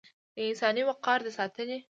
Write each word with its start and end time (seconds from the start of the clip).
د 0.35 0.37
انساني 0.49 0.81
وقار 0.89 1.19
د 1.23 1.27
ساتنې 1.37 1.77